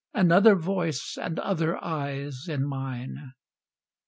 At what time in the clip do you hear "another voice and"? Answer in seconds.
0.15-1.37